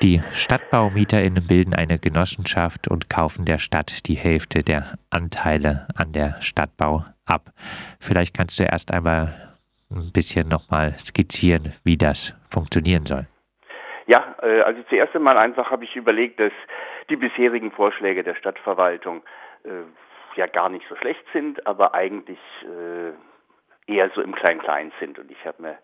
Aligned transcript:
Die 0.00 0.20
StadtbaumieterInnen 0.30 1.48
bilden 1.48 1.74
eine 1.74 1.98
Genossenschaft 1.98 2.86
und 2.86 3.10
kaufen 3.10 3.44
der 3.44 3.58
Stadt 3.58 4.06
die 4.06 4.14
Hälfte 4.14 4.62
der 4.62 4.96
Anteile 5.10 5.88
an 5.96 6.12
der 6.12 6.40
Stadtbau 6.40 7.02
ab. 7.26 7.50
Vielleicht 7.98 8.36
kannst 8.36 8.60
du 8.60 8.62
erst 8.62 8.94
einmal 8.94 9.56
ein 9.90 10.12
bisschen 10.12 10.46
nochmal 10.46 10.96
skizzieren, 11.00 11.74
wie 11.82 11.96
das 11.96 12.38
funktionieren 12.48 13.06
soll. 13.06 13.26
Ja, 14.06 14.36
äh, 14.40 14.60
also 14.60 14.80
zuerst 14.88 15.16
einmal 15.16 15.36
einfach 15.36 15.72
habe 15.72 15.82
ich 15.82 15.96
überlegt, 15.96 16.38
dass 16.38 16.52
die 17.10 17.16
bisherigen 17.16 17.72
Vorschläge 17.72 18.22
der 18.22 18.36
Stadtverwaltung 18.36 19.24
äh, 19.64 20.38
ja 20.38 20.46
gar 20.46 20.68
nicht 20.68 20.86
so 20.88 20.94
schlecht 20.94 21.24
sind, 21.32 21.66
aber 21.66 21.94
eigentlich 21.94 22.38
äh, 22.62 23.92
eher 23.92 24.10
so 24.14 24.22
im 24.22 24.32
Klein-Klein 24.32 24.92
sind. 25.00 25.18
Und 25.18 25.28
ich 25.28 25.44
habe 25.44 25.60
mir 25.60 25.78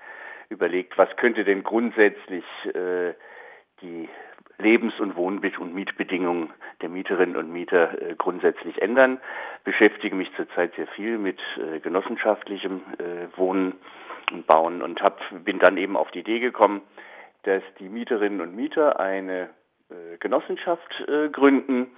überlegt, 0.51 0.97
was 0.99 1.09
könnte 1.17 1.43
denn 1.43 1.65
grundsätzlich 1.65 2.45
äh, 2.75 3.15
die 3.85 4.09
Lebens- 4.59 4.99
und 4.99 5.17
Wohnbild- 5.17 5.59
und 5.59 5.75
Mietbedingungen 5.75 6.53
der 6.81 6.89
Mieterinnen 6.89 7.37
und 7.37 7.53
Mieter 7.53 8.01
äh, 8.01 8.15
grundsätzlich 8.17 8.81
ändern. 8.81 9.21
Beschäftige 9.65 10.15
mich 10.17 10.35
zurzeit 10.37 10.75
sehr 10.75 10.87
viel 10.89 11.19
mit 11.19 11.39
äh, 11.57 11.81
genossenschaftlichem 11.81 12.83
äh, 12.99 13.37
Wohnen 13.37 13.75
und 14.33 14.47
Bauen 14.47 14.83
und 14.83 15.03
hab, 15.03 15.21
bin 15.45 15.59
dann 15.59 15.77
eben 15.77 15.97
auf 15.97 16.11
die 16.13 16.21
Idee 16.21 16.41
gekommen, 16.41 16.83
dass 17.43 17.63
die 17.79 17.89
Mieterinnen 17.89 18.41
und 18.41 18.57
Mieter 18.57 18.99
eine 18.99 19.51
Genossenschaft 20.19 20.91
gründen 21.33 21.89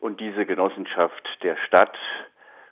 und 0.00 0.20
diese 0.20 0.46
Genossenschaft 0.46 1.28
der 1.42 1.58
Stadt 1.58 1.96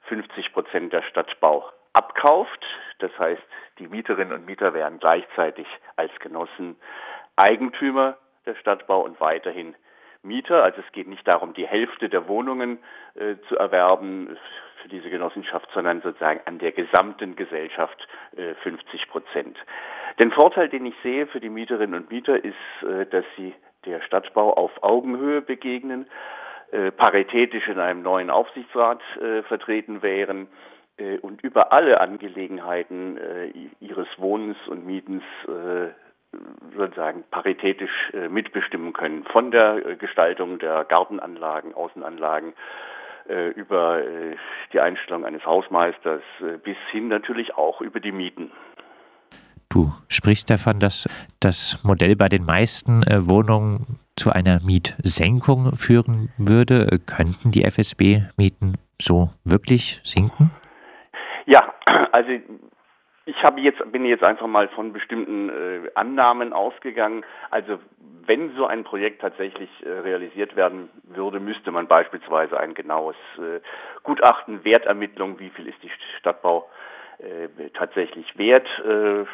50 0.09 0.55
Prozent 0.55 0.93
der 0.95 1.03
Stadtbau 1.03 1.69
abkauft. 1.93 2.65
Das 2.99 3.11
heißt, 3.19 3.43
die 3.79 3.89
Mieterinnen 3.89 4.33
und 4.33 4.47
Mieter 4.47 4.73
werden 4.73 5.01
gleichzeitig 5.01 5.67
als 5.97 6.13
Genossen 6.21 6.77
Eigentümer 7.37 8.17
der 8.47 8.55
Stadtbau 8.57 9.03
und 9.03 9.21
weiterhin 9.21 9.75
Mieter. 10.23 10.63
Also 10.63 10.81
es 10.85 10.93
geht 10.93 11.07
nicht 11.07 11.27
darum, 11.27 11.55
die 11.55 11.67
Hälfte 11.67 12.09
der 12.09 12.29
Wohnungen 12.29 12.79
äh, 13.15 13.37
zu 13.49 13.57
erwerben 13.57 14.37
für 14.83 14.89
diese 14.89 15.11
Genossenschaft, 15.11 15.69
sondern 15.75 16.01
sozusagen 16.03 16.41
an 16.47 16.59
der 16.59 16.73
gesamten 16.73 17.37
Gesellschaft 17.37 18.07
äh, 18.37 18.55
50 18.63 19.09
Prozent. 19.09 19.59
Den 20.19 20.31
Vorteil, 20.31 20.69
den 20.69 20.87
ich 20.87 20.95
sehe 21.03 21.27
für 21.27 21.41
die 21.41 21.49
Mieterinnen 21.49 22.03
und 22.03 22.11
Mieter, 22.11 22.43
ist, 22.43 22.55
äh, 22.83 23.07
dass 23.07 23.25
sie 23.37 23.55
der 23.85 24.01
Stadtbau 24.03 24.55
auf 24.55 24.83
Augenhöhe 24.83 25.43
begegnen, 25.43 26.07
äh, 26.75 26.91
paritätisch 26.91 27.69
in 27.69 27.79
einem 27.79 28.03
neuen 28.03 28.31
Aufsichtsrat 28.31 29.01
äh, 29.21 29.43
vertreten 29.43 30.03
wären 30.03 30.49
äh, 30.97 31.19
und 31.19 31.43
über 31.43 31.73
alle 31.73 32.01
Angelegenheiten 32.01 33.17
ihres 33.81 34.09
Wohnens 34.17 34.57
und 34.67 34.87
Mietens 34.87 35.23
sozusagen 36.77 37.25
paritätisch 37.31 38.11
äh, 38.13 38.29
mitbestimmen 38.29 38.93
können. 38.93 39.25
Von 39.25 39.51
der 39.51 39.87
äh, 39.87 39.97
Gestaltung 39.97 40.59
der 40.59 40.85
Gartenanlagen, 40.85 41.75
Außenanlagen 41.75 42.53
äh, 43.29 43.49
über 43.51 44.03
die 44.73 44.81
Einstellung 44.81 45.25
eines 45.25 45.45
Hausmeisters 45.47 46.23
bis 46.63 46.77
hin 46.91 47.09
natürlich 47.09 47.55
auch 47.55 47.81
über 47.81 48.01
die 48.01 48.13
Mieten. 48.13 48.51
Du 49.71 49.93
sprichst 50.09 50.51
davon, 50.51 50.79
dass 50.79 51.09
das 51.41 51.83
Modell 51.83 52.17
bei 52.17 52.29
den 52.29 52.45
meisten 52.45 53.03
Wohnungen 53.29 53.99
zu 54.17 54.31
einer 54.31 54.61
Mietsenkung 54.63 55.77
führen 55.77 56.31
würde. 56.39 57.01
Könnten 57.07 57.51
die 57.51 57.65
FSB-Mieten 57.65 58.77
so 59.01 59.31
wirklich 59.45 60.01
sinken? 60.05 60.51
Ja, 61.47 61.75
also 62.13 62.31
ich 63.27 63.43
habe 63.43 63.61
jetzt, 63.61 63.81
bin 63.93 64.05
jetzt 64.05 64.23
einfach 64.23 64.47
mal 64.47 64.69
von 64.69 64.93
bestimmten 64.93 65.49
äh, 65.49 65.91
Annahmen 65.95 66.53
ausgegangen. 66.53 67.25
Also 67.51 67.79
wenn 68.27 68.55
so 68.55 68.67
ein 68.67 68.85
Projekt 68.85 69.21
tatsächlich 69.21 69.71
äh, 69.85 69.89
realisiert 69.89 70.57
werden 70.57 70.91
würde, 71.05 71.41
müsste 71.41 71.71
man 71.71 71.87
beispielsweise 71.87 72.59
ein 72.59 72.75
genaues 72.75 73.17
äh, 73.39 73.61
Gutachten, 74.03 74.65
Wertermittlung, 74.65 75.39
wie 75.39 75.51
viel 75.51 75.69
ist 75.69 75.83
die 75.83 75.91
Stadtbau 76.19 76.69
äh, 77.19 77.71
tatsächlich 77.71 78.37
wert, 78.39 78.67
äh, 78.87 79.25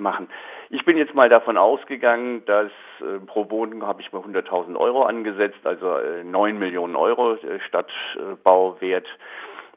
machen. 0.00 0.28
Ich 0.70 0.84
bin 0.84 0.96
jetzt 0.96 1.14
mal 1.14 1.28
davon 1.28 1.56
ausgegangen, 1.56 2.44
dass 2.44 2.70
äh, 3.00 3.18
pro 3.26 3.50
Wohnung 3.50 3.86
habe 3.86 4.00
ich 4.00 4.12
mal 4.12 4.22
100.000 4.22 4.76
Euro 4.76 5.02
angesetzt, 5.02 5.58
also 5.64 5.96
äh, 5.96 6.24
9 6.24 6.58
Millionen 6.58 6.96
Euro 6.96 7.34
äh, 7.34 7.60
Stadtbauwert. 7.66 9.06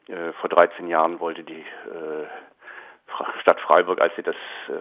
Äh, 0.08 0.32
vor 0.40 0.50
13 0.50 0.88
Jahren 0.88 1.20
wollte 1.20 1.42
die 1.42 1.60
äh, 1.60 2.26
Stadt 3.40 3.60
Freiburg, 3.60 4.00
als 4.00 4.14
sie 4.16 4.22
das 4.22 4.36
äh, 4.68 4.72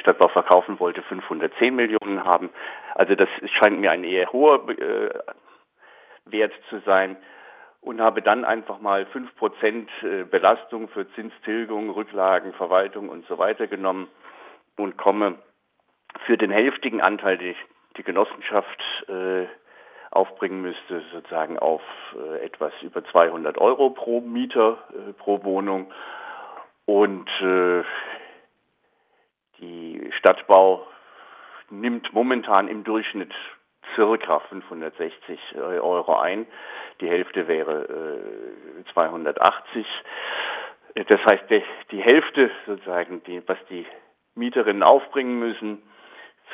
Stadtbau 0.00 0.28
verkaufen 0.28 0.78
wollte, 0.80 1.02
510 1.02 1.74
Millionen 1.74 2.24
haben. 2.24 2.50
Also 2.94 3.14
das 3.14 3.28
scheint 3.58 3.80
mir 3.80 3.90
ein 3.90 4.04
eher 4.04 4.32
hoher 4.32 4.68
äh, 4.68 5.10
Wert 6.26 6.52
zu 6.68 6.80
sein 6.80 7.16
und 7.80 8.00
habe 8.00 8.22
dann 8.22 8.44
einfach 8.44 8.80
mal 8.80 9.06
5% 9.12 9.88
äh, 10.02 10.24
Belastung 10.24 10.88
für 10.88 11.10
Zinstilgung, 11.12 11.90
Rücklagen, 11.90 12.52
Verwaltung 12.54 13.08
und 13.08 13.26
so 13.26 13.38
weiter 13.38 13.66
genommen 13.66 14.08
und 14.76 14.96
komme 14.96 15.38
für 16.26 16.36
den 16.36 16.50
hälftigen 16.50 17.00
Anteil, 17.00 17.38
die 17.38 17.56
die 17.96 18.02
Genossenschaft 18.04 18.80
aufbringen 20.10 20.62
müsste, 20.62 21.02
sozusagen 21.12 21.58
auf 21.58 21.82
etwas 22.40 22.72
über 22.82 23.04
200 23.04 23.58
Euro 23.58 23.90
pro 23.90 24.20
Mieter 24.20 24.78
pro 25.18 25.42
Wohnung 25.44 25.92
und 26.90 27.28
äh, 27.40 27.84
die 29.60 30.10
Stadtbau 30.18 30.84
nimmt 31.70 32.12
momentan 32.12 32.66
im 32.66 32.82
Durchschnitt 32.82 33.32
circa 33.94 34.40
560 34.40 35.38
Euro 35.56 36.18
ein. 36.18 36.46
Die 37.00 37.08
Hälfte 37.08 37.46
wäre 37.46 38.22
äh, 38.80 38.92
280. 38.92 39.86
Das 41.06 41.20
heißt, 41.30 41.44
die, 41.48 41.62
die 41.92 42.02
Hälfte 42.02 42.50
sozusagen, 42.66 43.22
die, 43.22 43.40
was 43.46 43.58
die 43.68 43.86
Mieterinnen 44.34 44.82
aufbringen 44.82 45.38
müssen 45.38 45.82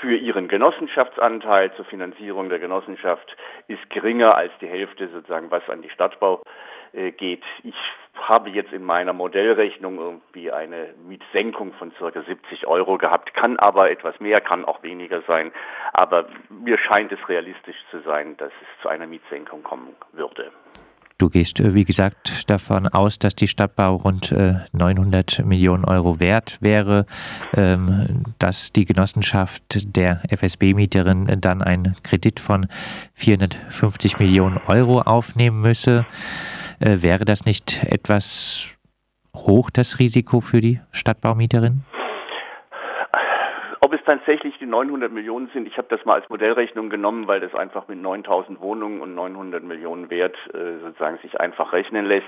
für 0.02 0.14
ihren 0.14 0.48
Genossenschaftsanteil 0.48 1.72
zur 1.76 1.86
Finanzierung 1.86 2.50
der 2.50 2.58
Genossenschaft, 2.58 3.34
ist 3.68 3.88
geringer 3.88 4.34
als 4.34 4.52
die 4.60 4.68
Hälfte 4.68 5.08
sozusagen, 5.08 5.50
was 5.50 5.66
an 5.70 5.80
die 5.80 5.88
Stadtbau 5.88 6.42
äh, 6.44 6.75
geht. 6.92 7.42
Ich 7.62 7.74
habe 8.14 8.50
jetzt 8.50 8.72
in 8.72 8.84
meiner 8.84 9.12
Modellrechnung 9.12 9.98
irgendwie 9.98 10.50
eine 10.50 10.94
Mietsenkung 11.06 11.72
von 11.74 11.92
circa 11.98 12.22
70 12.22 12.66
Euro 12.66 12.98
gehabt, 12.98 13.34
kann 13.34 13.58
aber 13.58 13.90
etwas 13.90 14.18
mehr, 14.20 14.40
kann 14.40 14.64
auch 14.64 14.82
weniger 14.82 15.22
sein. 15.26 15.52
Aber 15.92 16.26
mir 16.48 16.78
scheint 16.78 17.12
es 17.12 17.28
realistisch 17.28 17.76
zu 17.90 18.00
sein, 18.00 18.36
dass 18.38 18.52
es 18.62 18.82
zu 18.82 18.88
einer 18.88 19.06
Mietsenkung 19.06 19.62
kommen 19.62 19.94
würde. 20.12 20.50
Du 21.18 21.30
gehst, 21.30 21.60
äh, 21.60 21.72
wie 21.72 21.84
gesagt, 21.84 22.50
davon 22.50 22.88
aus, 22.88 23.18
dass 23.18 23.34
die 23.34 23.46
Stadtbau 23.46 23.96
rund 23.96 24.34
900 24.72 25.38
äh, 25.38 25.42
Millionen 25.44 25.86
Euro 25.86 26.20
wert 26.20 26.58
wäre, 26.60 27.06
ähm, 27.54 28.24
dass 28.38 28.70
die 28.70 28.84
Genossenschaft 28.84 29.96
der 29.96 30.20
FSB-Mieterin 30.28 31.40
dann 31.40 31.62
einen 31.62 31.96
Kredit 32.02 32.38
von 32.38 32.66
450 33.14 34.18
Millionen 34.18 34.58
Euro 34.66 35.00
aufnehmen 35.00 35.62
müsse. 35.62 36.04
Äh, 36.80 37.02
wäre 37.02 37.24
das 37.24 37.46
nicht 37.46 37.82
etwas 37.84 38.76
hoch, 39.34 39.70
das 39.70 39.98
Risiko 39.98 40.40
für 40.40 40.60
die 40.60 40.80
Stadtbaumieterin? 40.92 41.82
Ob 43.80 43.92
es 43.92 44.00
tatsächlich 44.04 44.58
die 44.58 44.66
900 44.66 45.12
Millionen 45.12 45.48
sind, 45.54 45.68
ich 45.68 45.78
habe 45.78 45.86
das 45.88 46.04
mal 46.04 46.14
als 46.14 46.28
Modellrechnung 46.28 46.90
genommen, 46.90 47.28
weil 47.28 47.40
das 47.40 47.54
einfach 47.54 47.86
mit 47.88 48.00
9000 48.00 48.60
Wohnungen 48.60 49.00
und 49.00 49.14
900 49.14 49.62
Millionen 49.62 50.10
Wert 50.10 50.36
äh, 50.52 50.80
sozusagen 50.82 51.18
sich 51.18 51.38
einfach 51.40 51.72
rechnen 51.72 52.04
lässt. 52.04 52.26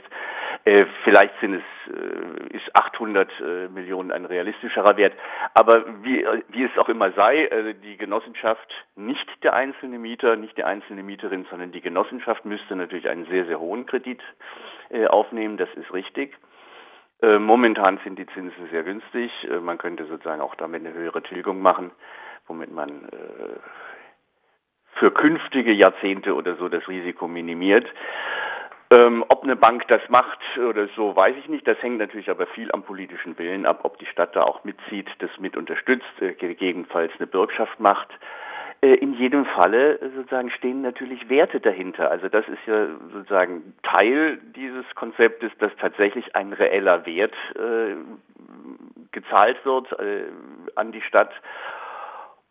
Äh, 0.68 0.84
vielleicht 1.02 1.32
sind 1.40 1.54
es, 1.54 1.94
äh, 1.94 2.54
ist 2.54 2.76
800 2.76 3.30
äh, 3.40 3.68
Millionen 3.68 4.12
ein 4.12 4.26
realistischerer 4.26 4.98
Wert. 4.98 5.14
Aber 5.54 5.82
wie, 6.02 6.26
wie 6.48 6.64
es 6.64 6.76
auch 6.76 6.90
immer 6.90 7.10
sei, 7.12 7.48
die 7.82 7.96
Genossenschaft, 7.96 8.68
nicht 8.94 9.26
der 9.42 9.54
einzelne 9.54 9.98
Mieter, 9.98 10.36
nicht 10.36 10.58
die 10.58 10.64
einzelne 10.64 11.02
Mieterin, 11.02 11.46
sondern 11.48 11.72
die 11.72 11.80
Genossenschaft 11.80 12.44
müsste 12.44 12.76
natürlich 12.76 13.08
einen 13.08 13.24
sehr, 13.26 13.46
sehr 13.46 13.58
hohen 13.58 13.86
Kredit 13.86 14.20
aufnehmen. 15.08 15.56
Das 15.56 15.68
ist 15.74 15.92
richtig. 15.92 16.36
Momentan 17.20 17.98
sind 18.04 18.18
die 18.18 18.26
Zinsen 18.26 18.68
sehr 18.70 18.84
günstig. 18.84 19.30
Man 19.60 19.78
könnte 19.78 20.04
sozusagen 20.04 20.40
auch 20.40 20.54
damit 20.54 20.84
eine 20.84 20.94
höhere 20.94 21.22
Tilgung 21.22 21.60
machen, 21.60 21.90
womit 22.46 22.70
man 22.70 23.08
für 24.94 25.10
künftige 25.10 25.72
Jahrzehnte 25.72 26.34
oder 26.34 26.56
so 26.56 26.68
das 26.68 26.86
Risiko 26.88 27.28
minimiert. 27.28 27.86
Ähm, 28.90 29.22
ob 29.28 29.42
eine 29.42 29.56
Bank 29.56 29.86
das 29.88 30.00
macht 30.08 30.38
oder 30.56 30.88
so, 30.96 31.14
weiß 31.14 31.36
ich 31.36 31.48
nicht. 31.48 31.68
Das 31.68 31.80
hängt 31.82 31.98
natürlich 31.98 32.30
aber 32.30 32.46
viel 32.46 32.72
am 32.72 32.82
politischen 32.82 33.38
Willen 33.38 33.66
ab, 33.66 33.80
ob 33.82 33.98
die 33.98 34.06
Stadt 34.06 34.34
da 34.34 34.42
auch 34.44 34.64
mitzieht, 34.64 35.08
das 35.18 35.30
mit 35.38 35.56
unterstützt, 35.58 36.06
äh, 36.20 36.32
gegebenenfalls 36.32 37.12
eine 37.18 37.26
Bürgschaft 37.26 37.78
macht. 37.80 38.08
Äh, 38.80 38.94
in 38.94 39.12
jedem 39.14 39.44
Falle 39.44 40.00
äh, 40.00 40.08
sozusagen 40.14 40.50
stehen 40.50 40.82
natürlich 40.82 41.28
Werte 41.28 41.60
dahinter. 41.60 42.10
Also 42.10 42.28
das 42.28 42.46
ist 42.48 42.64
ja 42.66 42.86
sozusagen 43.12 43.74
Teil 43.82 44.38
dieses 44.56 44.86
Konzeptes, 44.94 45.50
dass 45.58 45.74
tatsächlich 45.76 46.34
ein 46.34 46.54
reeller 46.54 47.04
Wert 47.04 47.34
äh, 47.56 47.96
gezahlt 49.10 49.64
wird 49.64 49.88
an 50.76 50.92
die 50.92 51.00
Stadt. 51.00 51.32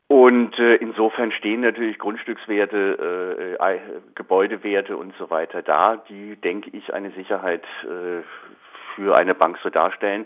Und 0.07 0.57
äh, 0.57 0.75
insofern 0.75 1.33
stehen 1.33 1.61
natürlich 1.61 1.99
Grundstückswerte, 1.99 3.57
äh, 3.59 3.75
äh, 3.75 3.79
Gebäudewerte 4.15 4.95
und 4.95 5.13
so 5.17 5.29
weiter 5.29 5.61
da, 5.61 5.97
die, 6.09 6.37
denke 6.37 6.69
ich, 6.71 6.93
eine 6.93 7.11
Sicherheit 7.11 7.63
äh, 7.83 8.23
für 8.95 9.17
eine 9.17 9.35
Bank 9.35 9.57
so 9.61 9.69
darstellen. 9.69 10.25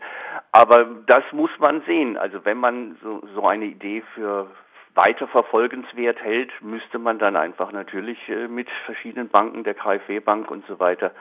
Aber 0.51 0.85
das 1.07 1.23
muss 1.31 1.49
man 1.57 1.81
sehen. 1.87 2.15
Also 2.15 2.45
wenn 2.45 2.57
man 2.57 2.97
so, 3.01 3.23
so 3.33 3.47
eine 3.47 3.65
Idee 3.65 4.03
für 4.13 4.51
weiter 4.93 5.27
verfolgenswert 5.27 6.21
hält, 6.21 6.51
müsste 6.61 6.99
man 6.99 7.17
dann 7.17 7.35
einfach 7.35 7.71
natürlich 7.71 8.19
äh, 8.29 8.47
mit 8.47 8.69
verschiedenen 8.85 9.29
Banken, 9.29 9.63
der 9.63 9.73
KfW-Bank 9.73 10.51
und 10.51 10.63
so 10.67 10.79
weiter, 10.79 11.11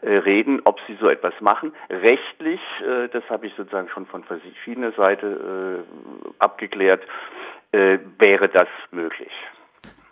äh, 0.00 0.16
reden, 0.16 0.62
ob 0.64 0.80
sie 0.86 0.96
so 1.00 1.08
etwas 1.08 1.34
machen. 1.40 1.74
Rechtlich, 1.90 2.60
äh, 2.80 3.08
das 3.08 3.28
habe 3.28 3.48
ich 3.48 3.54
sozusagen 3.54 3.88
schon 3.88 4.06
von 4.06 4.24
verschiedener 4.24 4.92
Seite 4.92 5.84
abgeklärt, 6.38 7.02
wäre 7.72 8.48
das 8.48 8.68
möglich. 8.90 9.32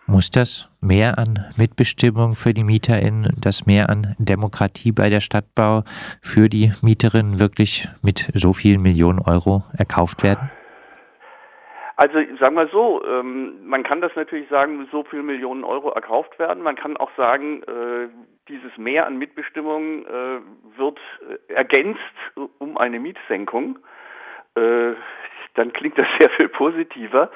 Muss 0.09 0.31
das 0.31 0.69
mehr 0.81 1.19
an 1.19 1.53
Mitbestimmung 1.57 2.37
für 2.37 2.55
die 2.55 2.63
MieterInnen, 2.63 3.35
das 3.41 3.67
mehr 3.67 3.91
an 3.91 4.15
Demokratie 4.19 4.93
bei 4.93 5.11
der 5.11 5.21
Stadtbau 5.21 5.83
für 6.23 6.49
die 6.49 6.73
Mieterinnen 6.81 7.41
wirklich 7.41 7.89
mit 8.03 8.31
so 8.35 8.53
vielen 8.53 8.83
Millionen 8.83 9.19
Euro 9.19 9.65
erkauft 9.77 10.23
werden? 10.23 10.49
Also 11.97 12.19
sagen 12.39 12.55
wir 12.55 12.69
so, 12.69 13.03
ähm, 13.05 13.67
man 13.67 13.83
kann 13.83 14.01
das 14.01 14.15
natürlich 14.15 14.49
sagen, 14.49 14.87
so 14.93 15.03
viele 15.03 15.25
Millionen 15.25 15.65
Euro 15.65 15.91
erkauft 15.91 16.39
werden. 16.39 16.63
Man 16.63 16.77
kann 16.77 16.97
auch 16.99 17.11
sagen, 17.17 17.63
äh, 17.63 18.09
dieses 18.49 18.77
Mehr 18.77 19.07
an 19.07 19.19
Mitbestimmung 19.19 20.07
äh, 20.07 20.41
wird 20.77 21.01
äh, 21.49 21.53
ergänzt 21.53 22.01
um 22.59 22.77
eine 22.77 23.01
Mietsenkung. 23.01 23.79
Dann 25.57 25.73
klingt 25.73 25.99
das 25.99 26.07
sehr 26.19 26.31
viel 26.31 26.49
positiver. 26.49 27.31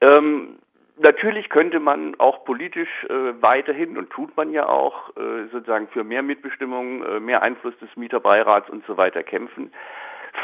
Ähm, 0.00 0.58
natürlich 0.98 1.48
könnte 1.48 1.80
man 1.80 2.14
auch 2.18 2.44
politisch 2.44 3.04
äh, 3.08 3.42
weiterhin 3.42 3.96
und 3.96 4.10
tut 4.10 4.36
man 4.36 4.52
ja 4.52 4.68
auch 4.68 5.16
äh, 5.16 5.46
sozusagen 5.50 5.88
für 5.88 6.04
mehr 6.04 6.22
Mitbestimmung, 6.22 7.02
äh, 7.02 7.20
mehr 7.20 7.42
Einfluss 7.42 7.76
des 7.78 7.94
Mieterbeirats 7.96 8.68
und 8.70 8.84
so 8.86 8.96
weiter 8.96 9.22
kämpfen. 9.22 9.72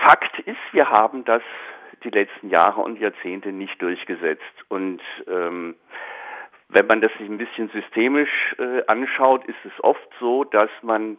Fakt 0.02 0.38
ist, 0.40 0.72
wir 0.72 0.88
haben 0.88 1.24
das 1.24 1.42
die 2.02 2.10
letzten 2.10 2.48
Jahre 2.48 2.80
und 2.80 2.98
Jahrzehnte 2.98 3.52
nicht 3.52 3.80
durchgesetzt. 3.80 4.42
Und 4.68 5.00
ähm, 5.28 5.76
wenn 6.68 6.86
man 6.86 7.00
das 7.00 7.12
sich 7.18 7.28
ein 7.28 7.38
bisschen 7.38 7.68
systemisch 7.68 8.56
äh, 8.58 8.82
anschaut, 8.86 9.44
ist 9.46 9.64
es 9.64 9.84
oft 9.84 10.08
so, 10.18 10.44
dass 10.44 10.70
man 10.82 11.18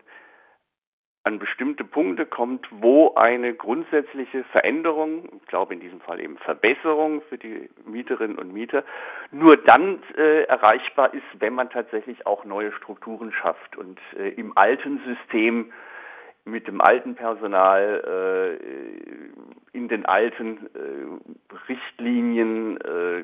an 1.24 1.40
bestimmte 1.40 1.86
Punkte 1.86 2.26
kommt, 2.26 2.68
wo 2.70 3.14
eine 3.16 3.54
grundsätzliche 3.54 4.44
Veränderung, 4.46 5.30
ich 5.42 5.48
glaube 5.48 5.74
in 5.74 5.80
diesem 5.80 6.02
Fall 6.02 6.20
eben 6.20 6.38
Verbesserung 6.38 7.22
für 7.30 7.38
die 7.38 7.70
Mieterinnen 7.86 8.38
und 8.38 8.52
Mieter, 8.54 8.84
nur 9.32 9.56
dann 9.56 10.04
äh, 10.18 10.44
erreichbar 10.44 11.14
ist, 11.14 11.24
wenn 11.40 11.54
man 11.54 11.70
tatsächlich 11.70 12.28
auch 12.28 12.44
neue 12.44 12.74
Strukturen 12.74 13.32
schafft 13.32 13.78
und 13.78 14.00
äh, 14.18 14.30
im 14.30 14.58
alten 14.58 15.00
System 15.06 15.72
mit 16.46 16.68
dem 16.68 16.82
alten 16.82 17.16
Personal 17.16 18.60
äh, 18.62 19.78
in 19.78 19.88
den 19.88 20.06
alten 20.06 20.58
äh, 20.76 21.56
Richtlinien 21.70 22.78
äh, 22.82 23.24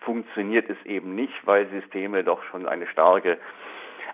funktioniert 0.00 0.70
es 0.70 0.76
eben 0.86 1.16
nicht, 1.16 1.34
weil 1.44 1.68
Systeme 1.70 2.22
doch 2.22 2.42
schon 2.44 2.66
eine 2.66 2.86
starke 2.86 3.38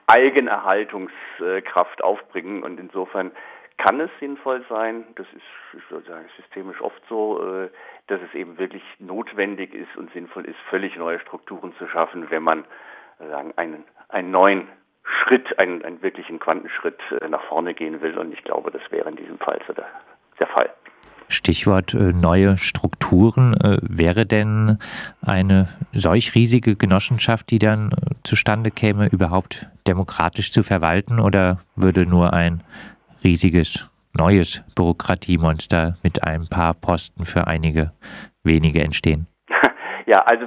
Eigenerhaltungskraft 0.07 2.03
aufbringen 2.03 2.63
und 2.63 2.79
insofern 2.79 3.33
kann 3.79 4.01
es 4.01 4.11
sinnvoll 4.21 4.65
sein, 4.69 5.05
das 5.17 5.27
ist 5.35 5.43
sozusagen 5.91 6.27
systemisch 6.37 6.81
oft 6.81 7.03
so, 7.09 7.43
äh, 7.43 7.69
dass 8.07 8.21
es 8.23 8.35
eben 8.35 8.57
wirklich 8.59 8.83
notwendig 8.99 9.75
ist 9.75 9.95
und 9.97 10.11
sinnvoll 10.13 10.47
ist, 10.47 10.57
völlig 10.71 10.97
neue 10.97 11.21
Strukturen 11.21 11.75
zu 11.77 11.87
schaffen, 11.89 12.31
wenn 12.31 12.43
man 12.43 12.65
sagen, 13.19 13.53
einen, 13.57 13.85
einen 14.09 14.31
neuen 14.31 14.69
Schritt, 15.05 15.59
einen, 15.59 15.85
einen 15.85 16.03
wirklichen 16.03 16.39
Quantenschritt 16.39 17.01
äh, 17.21 17.29
nach 17.29 17.43
vorne 17.45 17.75
gehen 17.75 18.01
will. 18.01 18.19
Und 18.19 18.33
ich 18.33 18.43
glaube, 18.45 18.71
das 18.71 18.83
wäre 18.91 19.09
in 19.09 19.17
diesem 19.17 19.39
Fall 19.39 19.61
so 19.67 19.73
der, 19.73 19.87
der 20.39 20.47
Fall. 20.49 20.71
Stichwort 21.29 21.95
äh, 21.95 22.13
neue 22.13 22.57
Strukturen. 22.57 23.55
Äh, 23.55 23.79
wäre 23.83 24.27
denn 24.27 24.79
eine 25.25 25.69
solch 25.93 26.35
riesige 26.35 26.77
Genossenschaft, 26.77 27.51
die 27.51 27.59
dann 27.59 27.91
zustande 28.27 28.71
käme, 28.71 29.09
überhaupt 29.09 29.69
demokratisch 29.87 30.53
zu 30.53 30.63
verwalten 30.63 31.21
oder 31.21 31.61
würde 31.77 32.07
nur 32.07 32.33
ein 32.33 32.63
riesiges 33.25 33.89
neues 34.13 34.63
Bürokratiemonster 34.75 35.97
mit 36.03 36.25
ein 36.25 36.49
paar 36.49 36.75
Posten 36.75 37.25
für 37.25 37.47
einige 37.47 37.93
wenige 38.45 38.83
entstehen? 38.83 39.27
Ja, 40.09 40.23
also 40.23 40.47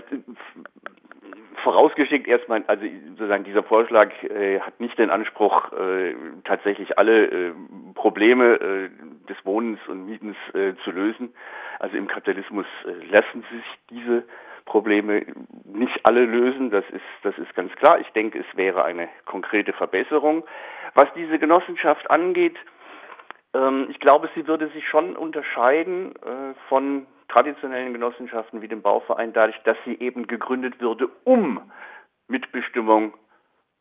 vorausgeschickt 1.64 2.28
erstmal, 2.28 2.64
also 2.68 2.86
sozusagen 3.10 3.44
dieser 3.44 3.64
Vorschlag 3.64 4.12
äh, 4.24 4.60
hat 4.60 4.80
nicht 4.80 4.98
den 4.98 5.10
Anspruch, 5.10 5.72
äh, 5.74 6.16
tatsächlich 6.46 6.98
alle 6.98 7.26
äh, 7.26 7.52
Probleme 7.94 8.56
äh, 8.56 8.90
des 9.28 9.38
Wohnens 9.44 9.80
und 9.88 10.06
Mietens 10.06 10.38
äh, 10.54 10.74
zu 10.84 10.92
lösen. 10.92 11.34
Also 11.80 11.98
im 11.98 12.08
Kapitalismus 12.08 12.66
äh, 12.86 13.06
lassen 13.12 13.44
sich 13.52 13.64
diese 13.90 14.24
Probleme 14.69 15.25
nicht 15.66 16.06
alle 16.06 16.25
lösen, 16.25 16.69
das 16.71 16.86
ist, 16.92 17.04
das 17.24 17.38
ist 17.38 17.54
ganz 17.56 17.74
klar. 17.75 18.00
Ich 18.00 18.10
denke, 18.12 18.39
es 18.39 18.57
wäre 18.57 18.86
eine 18.86 19.10
konkrete 19.25 19.74
Verbesserung. 19.74 20.45
Was 20.94 21.07
diese 21.16 21.39
Genossenschaft 21.39 22.10
angeht, 22.10 22.56
ähm, 23.54 23.88
ich 23.89 24.00
glaube, 24.00 24.30
sie 24.36 24.48
würde 24.48 24.69
sich 24.69 24.88
schon 24.88 25.16
unterscheiden 25.16 26.16
äh, 26.16 26.54
von 26.69 27.07
traditionellen 27.27 27.94
Genossenschaften 27.94 28.62
wie 28.62 28.68
dem 28.68 28.81
Bauverein 28.81 29.33
dadurch, 29.33 29.60
dass 29.63 29.77
sie 29.86 30.00
eben 30.00 30.27
gegründet 30.27 30.80
würde, 30.80 31.10
um 31.24 31.71
Mitbestimmung, 32.27 33.13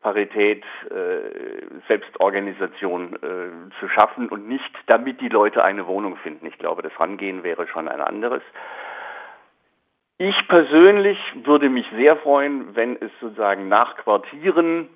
Parität, 0.01 0.63
äh, 0.89 1.79
Selbstorganisation 1.87 3.15
äh, 3.15 3.79
zu 3.79 3.89
schaffen 3.89 4.29
und 4.29 4.47
nicht 4.47 4.71
damit 4.87 5.19
die 5.19 5.27
Leute 5.27 5.63
eine 5.63 5.87
Wohnung 5.87 6.15
finden. 6.17 6.45
Ich 6.45 6.57
glaube, 6.57 6.81
das 6.81 6.97
Rangehen 6.99 7.43
wäre 7.43 7.67
schon 7.67 7.87
ein 7.87 7.99
anderes. 7.99 8.41
Ich 10.21 10.35
persönlich 10.49 11.17
würde 11.45 11.69
mich 11.69 11.85
sehr 11.95 12.17
freuen, 12.17 12.75
wenn 12.75 12.97
es 12.97 13.09
sozusagen 13.21 13.69
nach 13.69 13.95
Quartieren 13.95 14.89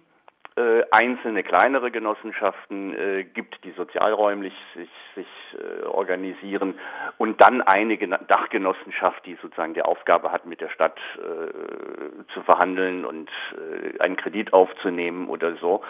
äh, 0.58 0.84
einzelne 0.92 1.44
kleinere 1.44 1.92
Genossenschaften 1.92 2.94
äh, 2.94 3.24
gibt, 3.24 3.64
die 3.64 3.72
sozialräumlich 3.72 4.54
sich, 4.76 4.90
sich 5.16 5.28
äh, 5.54 5.86
organisieren 5.86 6.78
und 7.20 7.40
dann 7.40 7.62
eine 7.62 7.98
Dachgenossenschaft, 7.98 9.26
die 9.26 9.36
sozusagen 9.42 9.74
die 9.74 9.82
Aufgabe 9.82 10.30
hat, 10.30 10.46
mit 10.46 10.60
der 10.60 10.68
Stadt 10.68 11.00
äh, 11.16 12.34
zu 12.34 12.42
verhandeln 12.42 13.06
und 13.06 13.30
äh, 13.54 14.00
einen 14.02 14.18
Kredit 14.18 14.52
aufzunehmen 14.52 15.30
oder 15.30 15.56
so 15.56 15.84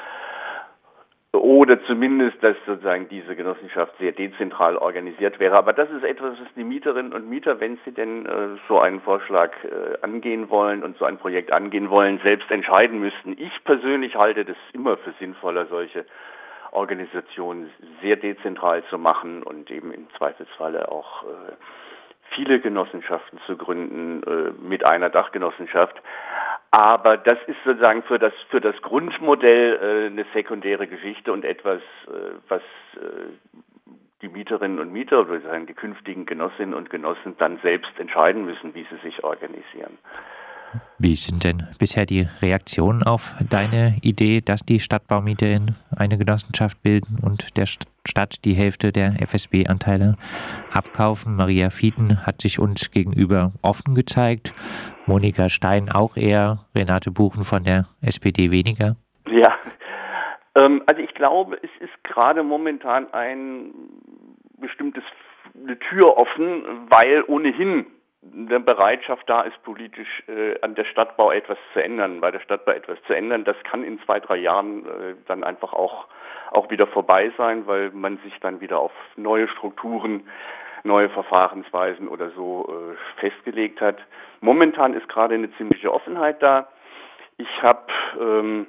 oder 1.34 1.84
zumindest, 1.86 2.44
dass 2.44 2.56
sozusagen 2.68 3.10
diese 3.10 3.36
Genossenschaft 3.36 3.98
sehr 3.98 4.12
dezentral 4.12 4.78
organisiert 4.78 5.40
wäre. 5.40 5.56
Aber 5.56 5.74
das 5.74 5.90
ist 5.90 6.04
etwas, 6.04 6.40
was 6.40 6.54
die 6.56 6.64
Mieterinnen 6.64 7.12
und 7.12 7.28
Mieter, 7.28 7.60
wenn 7.60 7.80
sie 7.84 7.92
denn 7.92 8.26
äh, 8.26 8.58
so 8.68 8.80
einen 8.80 9.02
Vorschlag 9.02 9.52
äh, 9.64 9.98
angehen 10.02 10.50
wollen 10.52 10.84
und 10.84 10.98
so 10.98 11.06
ein 11.06 11.18
Projekt 11.18 11.52
angehen 11.52 11.90
wollen, 11.90 12.20
selbst 12.24 12.52
entscheiden 12.52 13.00
müssten. 13.00 13.36
Ich 13.40 13.64
persönlich 13.64 14.16
halte 14.16 14.46
das 14.46 14.58
immer 14.74 14.96
für 14.98 15.14
sinnvoller, 15.20 15.66
solche 15.66 16.06
Organisationen 16.72 17.72
sehr 18.02 18.16
dezentral 18.16 18.84
zu 18.90 19.00
machen 19.00 19.42
und 19.42 19.72
eben 19.72 19.92
im 19.92 20.08
Zweifelsfalle 20.18 20.92
auch 20.92 21.24
äh, 21.24 21.54
viele 22.36 22.60
Genossenschaften 22.60 23.40
zu 23.46 23.58
gründen 23.58 24.24
äh, 24.24 24.52
mit 24.62 24.86
einer 24.86 25.10
Dachgenossenschaft. 25.10 26.02
Aber 26.72 27.18
das 27.18 27.38
ist 27.46 27.58
sozusagen 27.64 28.02
für 28.04 28.18
das, 28.18 28.34
für 28.50 28.60
das 28.60 28.76
Grundmodell 28.82 29.76
äh, 29.76 30.06
eine 30.08 30.26
sekundäre 30.34 30.88
Geschichte 30.88 31.32
und 31.32 31.46
etwas, 31.46 31.82
äh, 32.08 32.32
was 32.48 32.62
äh, 32.96 33.30
die 34.24 34.30
Mieterinnen 34.30 34.80
und 34.80 34.92
Mieter 34.92 35.20
oder 35.22 35.40
sagen 35.42 35.68
die 35.68 35.74
künftigen 35.74 36.26
Genossinnen 36.26 36.74
und 36.74 36.90
Genossen 36.90 37.36
dann 37.38 37.60
selbst 37.62 37.92
entscheiden 38.00 38.46
müssen, 38.46 38.74
wie 38.74 38.88
sie 38.90 38.98
sich 39.04 39.24
organisieren. 39.24 40.00
Wie 41.00 41.16
sind 41.16 41.44
denn 41.44 41.68
bisher 41.80 42.06
die 42.06 42.28
Reaktionen 42.42 43.04
auf 43.04 43.36
deine 43.50 43.98
Idee, 44.02 44.42
dass 44.42 44.62
die 44.62 44.80
Stadtbaumieterinnen 44.80 45.76
eine 45.96 46.18
Genossenschaft 46.18 46.84
bilden 46.84 47.18
und 47.22 47.58
der 47.58 47.66
Stadt 47.66 48.46
die 48.46 48.54
Hälfte 48.54 48.92
der 48.92 49.22
FSB-Anteile 49.22 50.16
abkaufen? 50.72 51.36
Maria 51.36 51.70
Fieten 51.70 52.26
hat 52.26 52.42
sich 52.42 52.60
uns 52.60 52.92
gegenüber 52.92 53.52
offen 53.62 53.96
gezeigt. 53.96 54.54
Monika 55.06 55.50
Stein 55.50 55.90
auch 55.92 56.18
eher, 56.18 56.60
Renate 56.76 57.12
Buchen 57.12 57.44
von 57.44 57.64
der 57.64 57.86
SPD 58.02 58.52
weniger? 58.52 58.96
Ja, 59.30 59.56
ähm, 60.56 60.84
also 60.86 61.02
ich 61.02 61.14
glaube, 61.14 61.58
es 61.62 61.72
ist 61.80 62.04
gerade 62.04 62.44
momentan 62.44 63.12
ein 63.14 63.74
bestimmtes 64.60 65.04
eine 65.56 65.78
Tür 65.78 66.18
offen, 66.18 66.90
weil 66.90 67.24
ohnehin 67.28 67.86
eine 68.32 68.60
Bereitschaft 68.60 69.30
da 69.30 69.42
ist, 69.42 69.62
politisch 69.64 70.24
äh, 70.28 70.60
an 70.62 70.76
der 70.76 70.86
Stadtbau 70.86 71.32
etwas 71.32 71.58
zu 71.74 71.84
ändern, 71.84 72.22
bei 72.22 72.32
der 72.32 72.40
Stadtbau 72.40 72.72
etwas 72.72 72.98
zu 73.08 73.14
ändern. 73.14 73.44
Das 73.44 73.58
kann 73.64 73.84
in 73.84 74.00
zwei, 74.02 74.20
drei 74.20 74.38
Jahren 74.38 74.86
äh, 74.86 75.16
dann 75.28 75.44
einfach 75.44 75.74
auch, 75.74 76.08
auch 76.52 76.70
wieder 76.70 76.88
vorbei 76.88 77.32
sein, 77.38 77.68
weil 77.68 77.92
man 77.92 78.18
sich 78.20 78.34
dann 78.40 78.62
wieder 78.62 78.80
auf 78.80 78.94
neue 79.16 79.48
Strukturen 79.50 80.28
neue 80.84 81.10
Verfahrensweisen 81.10 82.08
oder 82.08 82.30
so 82.32 82.68
äh, 82.68 83.20
festgelegt 83.20 83.82
hat. 83.82 83.98
Momentan 84.42 84.94
ist 84.94 85.08
gerade 85.08 85.36
eine 85.36 85.52
ziemliche 85.56 85.94
Offenheit 85.94 86.42
da. 86.44 86.68
Ich 87.38 87.62
habe 87.62 87.88
ähm, 88.20 88.68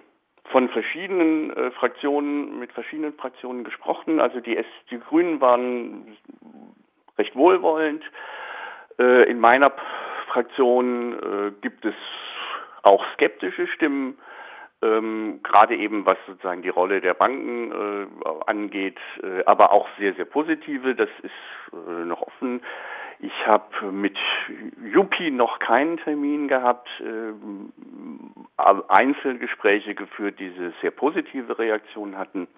von 0.50 0.68
verschiedenen 0.68 1.50
äh, 1.56 1.70
Fraktionen, 1.72 2.58
mit 2.60 2.72
verschiedenen 2.72 3.14
Fraktionen 3.14 3.64
gesprochen. 3.64 4.20
Also 4.20 4.40
die, 4.40 4.56
S 4.56 4.66
die 4.90 5.00
Grünen 5.00 5.40
waren 5.40 6.16
recht 7.18 7.34
wohlwollend. 7.34 8.04
Äh, 8.98 9.30
in 9.30 9.40
meiner 9.40 9.72
Fraktion 10.28 11.12
äh, 11.12 11.52
gibt 11.60 11.84
es 11.84 11.94
auch 12.82 13.04
skeptische 13.14 13.66
Stimmen, 13.68 14.18
ähm, 14.82 15.40
gerade 15.42 15.76
eben 15.76 16.04
was 16.04 16.18
sozusagen 16.26 16.62
die 16.62 16.68
Rolle 16.68 17.00
der 17.00 17.14
Banken 17.14 17.72
äh, 17.72 18.06
angeht, 18.46 18.98
äh, 19.22 19.44
aber 19.46 19.72
auch 19.72 19.88
sehr, 19.98 20.14
sehr 20.14 20.26
positive. 20.26 20.94
Das 20.94 21.08
ist 21.22 21.32
äh, 21.72 22.04
noch 22.04 22.22
offen. 22.22 22.60
Ich 23.20 23.46
habe 23.46 23.90
mit 23.90 24.18
Juppie 24.92 25.30
noch 25.30 25.58
keinen 25.58 25.96
Termin 25.98 26.48
gehabt, 26.48 26.88
äh, 27.00 27.32
Einzelgespräche 28.88 29.94
geführt, 29.94 30.38
die 30.38 30.52
sehr 30.82 30.90
positive 30.90 31.58
Reaktionen 31.58 32.18
hatten. 32.18 32.48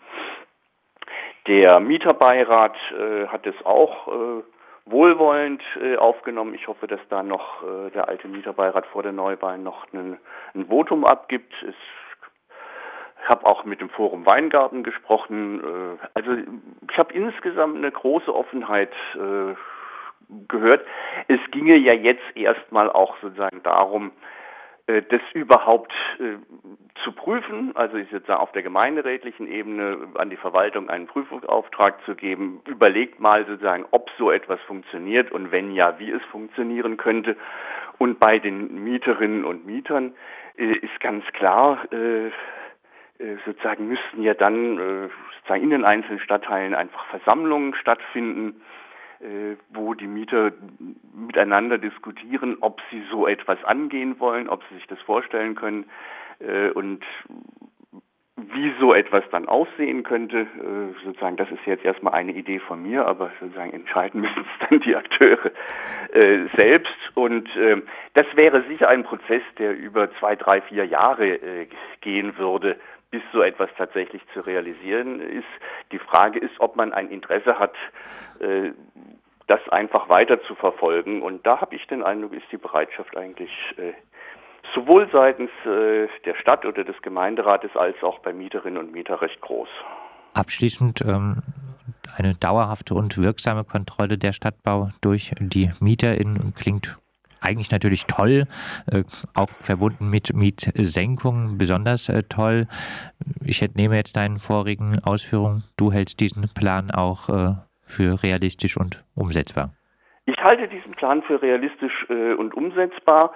Der 1.47 1.79
Mieterbeirat 1.79 2.77
äh, 2.99 3.27
hat 3.29 3.47
es 3.47 3.55
auch 3.65 4.09
äh, 4.09 4.43
wohlwollend 4.87 5.63
äh, 5.81 5.97
aufgenommen. 5.97 6.55
Ich 6.55 6.69
hoffe, 6.69 6.87
dass 6.87 7.01
da 7.09 7.23
noch 7.23 7.63
äh, 7.63 7.91
der 7.91 8.09
alte 8.09 8.29
Mieterbeirat 8.29 8.87
vor 8.87 9.03
der 9.03 9.13
Neuwahl 9.13 9.59
noch 9.59 9.87
einen, 9.93 10.17
ein 10.55 10.67
Votum 10.67 11.05
abgibt. 11.05 11.53
Es, 11.63 11.75
ich 13.23 13.29
habe 13.29 13.45
auch 13.45 13.65
mit 13.65 13.81
dem 13.81 13.91
Forum 13.91 14.25
Weingarten 14.25 14.85
gesprochen. 14.85 15.61
Äh, 15.61 16.07
also 16.15 16.37
ich 16.89 16.99
habe 16.99 17.13
insgesamt 17.13 17.77
eine 17.77 17.91
große 17.91 18.33
Offenheit 18.33 18.93
äh, 19.15 19.55
gehört. 20.49 20.87
Es 21.29 21.41
ginge 21.51 21.77
ja 21.77 21.93
jetzt 21.93 22.37
erstmal 22.37 22.91
auch 22.91 23.17
sozusagen 23.21 23.63
darum, 23.65 24.13
das 24.87 25.21
überhaupt 25.35 25.93
äh, 26.21 26.37
zu 27.03 27.13
prüfen, 27.13 27.73
also 27.75 27.97
ich 27.97 28.11
jetzt 28.13 28.31
auf 28.31 28.53
der 28.53 28.63
gemeinderätlichen 28.63 29.49
Ebene 29.49 30.09
an 30.15 30.31
die 30.31 30.37
Verwaltung 30.37 30.89
einen 30.89 31.09
Prüfungsauftrag 31.09 32.03
zu 32.05 32.15
geben, 32.15 32.61
überlegt 32.67 33.19
mal 33.19 33.45
sozusagen, 33.47 33.85
ob 33.91 34.11
so 34.17 34.31
etwas 34.31 34.61
funktioniert 34.63 35.33
und 35.33 35.51
wenn 35.51 35.73
ja, 35.73 35.99
wie 35.99 36.11
es 36.11 36.23
funktionieren 36.31 36.97
könnte. 36.97 37.37
Und 37.99 38.21
bei 38.21 38.39
den 38.39 38.85
Mieterinnen 38.85 39.45
und 39.45 39.67
Mietern 39.67 40.15
äh, 40.57 40.75
ist 40.75 41.01
ganz 41.01 41.25
klar, 41.33 41.81
äh, 41.93 42.27
äh 42.27 42.31
sozusagen 43.45 43.89
müssten 43.89 44.23
ja 44.23 44.35
dann 44.35 44.79
äh, 44.79 45.09
sozusagen 45.39 45.65
in 45.65 45.71
den 45.71 45.85
einzelnen 45.85 46.21
Stadtteilen 46.21 46.75
einfach 46.75 47.07
Versammlungen 47.07 47.75
stattfinden. 47.75 48.61
äh, 48.61 48.76
wo 49.71 49.95
die 49.95 50.07
Mieter 50.07 50.53
miteinander 51.15 51.79
diskutieren, 51.79 52.59
ob 52.61 52.81
sie 52.91 53.03
so 53.11 53.27
etwas 53.27 53.63
angehen 53.65 54.21
wollen, 54.21 54.49
ob 54.49 54.63
sie 54.69 54.77
sich 54.77 54.87
das 54.87 55.01
vorstellen 55.01 55.55
können 55.55 55.87
äh, 56.41 56.71
und 56.71 57.05
wie 58.37 58.71
so 58.79 58.93
etwas 58.93 59.25
dann 59.31 59.49
aussehen 59.49 60.03
könnte, 60.03 60.41
äh, 60.41 61.05
sozusagen, 61.05 61.37
das 61.37 61.51
ist 61.51 61.65
jetzt 61.65 61.85
erstmal 61.85 62.13
eine 62.13 62.33
Idee 62.33 62.59
von 62.59 62.83
mir, 62.83 63.07
aber 63.07 63.31
sozusagen 63.41 63.73
entscheiden 63.73 64.21
müssen 64.23 64.45
es 64.45 64.69
dann 64.69 64.81
die 64.81 64.95
Akteure 64.95 65.51
äh, 66.13 66.47
selbst. 66.55 66.95
Und 67.15 67.49
äh, 67.57 67.81
das 68.13 68.27
wäre 68.35 68.63
sicher 68.69 68.89
ein 68.89 69.05
Prozess, 69.05 69.43
der 69.59 69.75
über 69.75 70.11
zwei, 70.19 70.37
drei, 70.37 70.61
vier 70.61 70.85
Jahre 70.85 71.37
äh, 71.37 71.67
gehen 72.03 72.37
würde, 72.37 72.77
bis 73.17 73.23
so 73.33 73.41
etwas 73.41 73.71
tatsächlich 73.79 74.21
zu 74.35 74.41
realisieren 74.41 75.21
ist. 75.21 75.49
Die 75.91 75.99
Frage 75.99 76.39
ist, 76.39 76.53
ob 76.59 76.77
man 76.77 76.93
ein 76.93 77.09
Interesse 77.09 77.59
hat, 77.59 77.73
äh, 78.41 78.73
das 79.47 79.61
einfach 79.71 80.11
weiter 80.11 80.43
zu 80.43 80.55
verfolgen. 80.55 81.23
Und 81.23 81.47
da 81.47 81.63
habe 81.63 81.75
ich 81.75 81.87
den 81.87 82.03
Eindruck, 82.03 82.35
ist 82.35 82.45
die 82.53 82.59
Bereitschaft 82.59 83.17
eigentlich 83.17 83.51
äh, 83.79 83.95
sowohl 84.75 85.09
seitens 85.11 85.51
äh, 85.65 86.09
der 86.27 86.35
Stadt 86.35 86.67
oder 86.67 86.85
des 86.85 87.01
Gemeinderates 87.01 87.75
als 87.75 87.97
auch 88.03 88.19
bei 88.19 88.35
Mieterinnen 88.35 88.77
und 88.77 88.93
Mietern 88.93 89.19
recht 89.19 89.41
groß. 89.41 89.69
Abschließend 90.35 91.01
ähm, 91.01 91.43
eine 92.19 92.35
dauerhafte 92.35 92.93
und 92.93 93.17
wirksame 93.17 93.65
Kontrolle 93.65 94.19
der 94.19 94.35
Stadtbau 94.35 94.91
durch 95.01 95.33
die 95.41 95.71
MieterInnen 95.81 96.53
klingt 96.55 96.99
eigentlich 97.41 97.71
natürlich 97.71 98.07
toll, 98.07 98.47
äh, 98.91 99.05
auch 99.35 99.51
verbunden 99.61 100.11
mit 100.11 100.35
Mietsenkungen 100.35 101.59
besonders 101.59 102.09
äh, 102.09 102.23
toll. 102.29 102.67
Ich 103.45 103.63
entnehme 103.63 103.97
jetzt 103.97 104.17
deinen 104.17 104.39
vorigen 104.39 104.99
Ausführungen, 105.05 105.65
du 105.77 105.93
hältst 105.93 106.21
diesen 106.21 106.49
Plan 106.55 106.91
auch 106.91 107.29
äh, 107.29 107.55
für 107.83 108.23
realistisch 108.23 108.77
und 108.77 109.05
umsetzbar. 109.15 109.71
Ich 110.27 110.37
halte 110.39 110.67
diesen 110.67 110.93
Plan 110.93 111.23
für 111.23 111.41
realistisch 111.41 112.07
äh, 112.09 112.35
und 112.35 112.55
umsetzbar. 112.55 113.33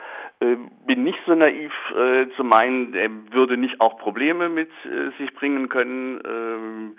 Bin 0.86 1.04
nicht 1.04 1.18
so 1.26 1.34
naiv 1.34 1.70
äh, 1.94 2.26
zu 2.34 2.44
meinen, 2.44 2.94
er 2.94 3.10
würde 3.30 3.58
nicht 3.58 3.78
auch 3.78 3.98
Probleme 3.98 4.48
mit 4.48 4.70
sich 5.18 5.34
bringen 5.34 5.68
können. 5.68 6.18
Ähm, 6.24 6.96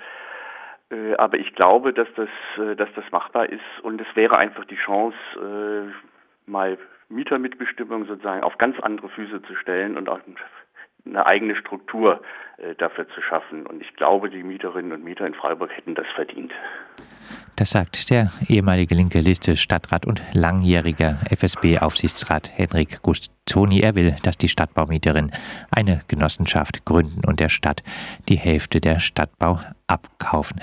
aber 1.18 1.40
ich 1.40 1.56
glaube, 1.56 1.92
dass 1.94 2.08
das, 2.16 2.30
dass 2.78 2.90
das 2.96 3.06
machbar 3.12 3.50
ist 3.50 3.64
und 3.82 4.02
es 4.02 4.08
wäre 4.14 4.38
einfach 4.38 4.66
die 4.66 4.76
Chance, 4.76 5.16
mal 6.46 6.78
Mietermitbestimmung 7.10 8.06
sozusagen 8.06 8.44
auf 8.44 8.58
ganz 8.58 8.80
andere 8.80 9.10
Füße 9.10 9.42
zu 9.44 9.56
stellen 9.56 9.98
und 9.98 10.10
auch 10.10 10.20
eine 11.06 11.26
eigene 11.26 11.56
Struktur 11.56 12.22
äh, 12.58 12.76
dafür 12.76 13.08
zu 13.10 13.22
schaffen. 13.22 13.66
Und 13.66 13.82
ich 13.82 13.96
glaube, 13.96 14.30
die 14.30 14.44
Mieterinnen 14.44 14.92
und 14.92 15.04
Mieter 15.04 15.26
in 15.26 15.34
Freiburg 15.34 15.72
hätten 15.76 15.96
das 15.96 16.08
verdient. 16.16 16.54
Das 17.56 17.72
sagt 17.72 18.10
der 18.10 18.32
ehemalige 18.48 18.96
linke 18.96 19.20
Liste 19.20 19.56
Stadtrat 19.56 20.06
und 20.06 20.22
langjähriger 20.34 21.20
FSB-Aufsichtsrat 21.30 22.50
Henrik 22.56 23.02
Gustoni. 23.02 23.82
Er 23.82 23.96
will, 23.96 24.16
dass 24.24 24.38
die 24.38 24.48
Stadtbaumieterinnen 24.48 25.32
eine 25.70 26.02
Genossenschaft 26.08 26.86
gründen 26.86 27.22
und 27.26 27.40
der 27.40 27.50
Stadt 27.50 27.84
die 28.30 28.38
Hälfte 28.38 28.80
der 28.80 29.00
Stadtbau 29.00 29.60
abkaufen. 29.88 30.60